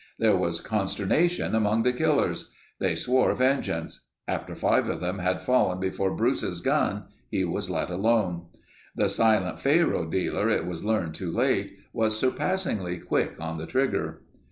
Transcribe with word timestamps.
There 0.17 0.35
was 0.35 0.61
consternation 0.61 1.53
among 1.53 1.83
the 1.83 1.93
killers. 1.93 2.49
They 2.79 2.95
swore 2.95 3.35
vengeance. 3.35 4.07
After 4.27 4.55
five 4.55 4.89
of 4.89 4.99
them 4.99 5.19
had 5.19 5.43
fallen 5.43 5.79
before 5.79 6.15
Bruce's 6.15 6.59
gun, 6.59 7.03
he 7.29 7.45
was 7.45 7.69
let 7.69 7.91
alone. 7.91 8.47
The 8.95 9.09
silent 9.09 9.59
faro 9.59 10.07
dealer, 10.07 10.49
it 10.49 10.65
was 10.65 10.83
learned 10.83 11.13
too 11.13 11.29
late, 11.31 11.77
was 11.93 12.17
surpassingly 12.17 12.97
quick 12.97 13.39
on 13.39 13.59
the 13.59 13.67
trigger. 13.67 14.23